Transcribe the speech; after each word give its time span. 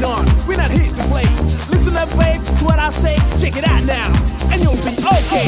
going 0.00 0.04
on? 0.04 0.46
We're 0.46 0.56
not 0.56 0.70
here 0.70 0.88
to 0.88 1.02
play. 1.08 1.24
Listen 1.70 1.96
up, 1.96 2.08
babe, 2.18 2.42
to 2.42 2.64
what 2.64 2.78
I 2.78 2.90
say. 2.90 3.16
Check 3.38 3.56
it 3.56 3.66
out 3.68 3.84
now, 3.84 4.08
and 4.52 4.62
you'll 4.62 4.76
be 4.84 4.94
okay. 4.98 5.46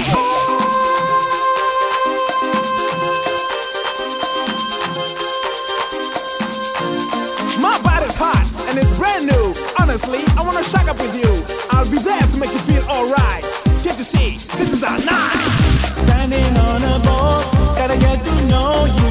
My 7.61 7.79
body's 7.83 8.17
hot 8.17 8.47
and 8.69 8.79
it's 8.79 8.97
brand 8.99 9.27
new. 9.27 9.55
Honestly, 9.79 10.21
I 10.37 10.43
wanna 10.43 10.63
shock 10.63 10.89
up 10.89 10.99
with 10.99 11.15
you. 11.15 11.31
I'll 11.71 11.91
be 11.91 11.99
there 11.99 12.21
to 12.21 12.37
make 12.39 12.53
you 12.53 12.59
feel 12.61 12.85
alright. 12.89 13.45
Can't 13.83 13.99
you 13.99 14.05
see? 14.05 14.33
This 14.59 14.73
is 14.73 14.83
our 14.83 14.99
night. 14.99 15.37
Standing 15.83 16.57
on 16.59 16.83
a 16.83 16.99
boat, 17.05 17.45
gotta 17.77 17.99
get 17.99 18.23
to 18.25 18.47
know 18.47 18.87
you. 18.87 19.11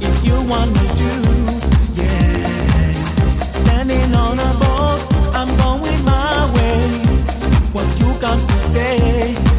If 0.00 0.26
you 0.26 0.36
want 0.48 0.70
me 0.72 0.88
to, 0.88 1.33
What 7.74 8.00
you 8.00 8.20
got 8.20 8.38
to 8.38 8.60
stay, 8.60 9.53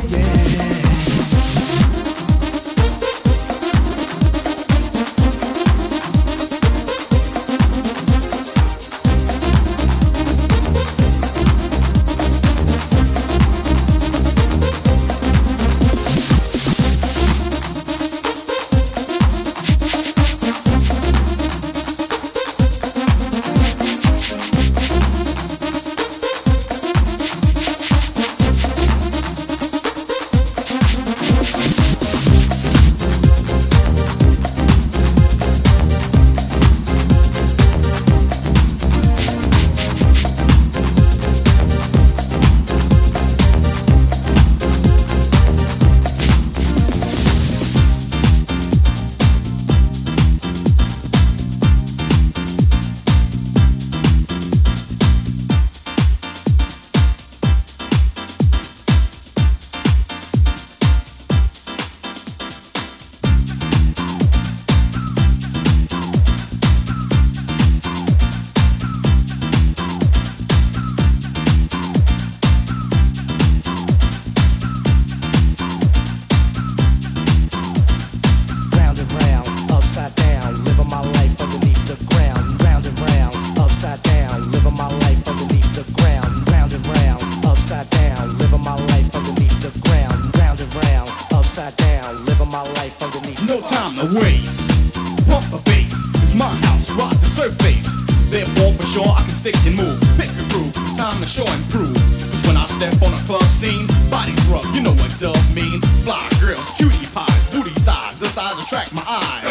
Waste. 94.14 95.26
Pump 95.26 95.42
the 95.50 95.58
bass. 95.66 96.14
It's 96.22 96.38
my 96.38 96.46
house. 96.70 96.94
Rock 96.94 97.10
the 97.18 97.26
surface. 97.26 98.06
Therefore, 98.30 98.70
for 98.70 98.86
sure, 98.86 99.10
I 99.10 99.26
can 99.26 99.34
stick 99.34 99.58
and 99.66 99.74
move. 99.82 99.98
Pick 100.14 100.30
a 100.30 100.46
groove. 100.54 100.70
It's 100.78 100.94
time 100.94 101.18
to 101.18 101.26
show 101.26 101.48
and 101.50 101.64
prove. 101.74 101.98
when 102.46 102.54
I 102.54 102.70
step 102.70 102.94
on 103.02 103.10
a 103.10 103.22
club 103.26 103.50
scene, 103.50 103.90
bodies 104.14 104.46
rough. 104.46 104.68
You 104.78 104.86
know 104.86 104.94
what 104.94 105.10
dub 105.18 105.34
mean. 105.58 105.82
Fly 106.06 106.22
girls, 106.38 106.78
cutie 106.78 107.02
pies, 107.18 107.50
booty 107.50 107.74
thighs. 107.82 108.22
This 108.22 108.38
eyes 108.38 108.54
attract 108.62 108.94
my 108.94 109.02
eyes. 109.02 109.45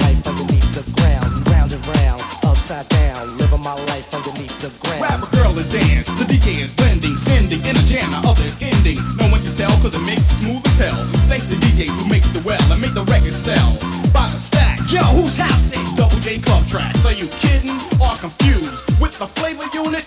Life 0.00 0.22
underneath 0.24 0.70
the 0.72 0.84
ground. 0.96 1.28
Round 1.52 1.70
and 1.72 1.84
round, 2.00 2.20
upside 2.48 2.88
down, 2.88 3.20
living 3.36 3.62
my 3.64 3.76
life 3.92 4.08
underneath 4.14 4.56
the 4.62 4.70
ground. 4.86 5.20
A 5.20 5.28
girl 5.36 5.52
and 5.52 5.68
dance. 5.68 6.16
The 6.16 6.26
DJ 6.28 6.56
is 6.60 6.72
blending, 6.76 7.16
sending 7.16 7.60
in 7.68 7.76
a 7.76 7.84
others 8.24 8.62
ending. 8.62 8.98
No 9.20 9.28
one 9.28 9.42
can 9.42 9.54
tell 9.54 9.72
cause 9.82 9.92
the 9.92 10.02
mix 10.08 10.24
is 10.24 10.36
smooth 10.44 10.64
as 10.64 10.78
hell. 10.80 11.00
Thanks 11.28 11.50
to 11.52 11.56
DJ 11.60 11.90
who 11.90 12.08
makes 12.08 12.32
the 12.32 12.42
well 12.46 12.62
and 12.72 12.80
make 12.80 12.94
the 12.94 13.04
record 13.10 13.34
sell. 13.34 13.76
By 14.14 14.24
the 14.28 14.40
stack. 14.40 14.78
Yo, 14.88 15.02
who's 15.16 15.38
house 15.38 15.72
it? 15.72 15.82
Double 15.96 16.18
J 16.20 16.40
Club 16.40 16.64
Tracks. 16.66 17.04
Are 17.04 17.16
you 17.16 17.28
kidding 17.40 17.76
or 18.00 18.12
confused? 18.16 19.00
With 19.00 19.16
the 19.18 19.28
flavor 19.28 19.66
unit, 19.76 20.01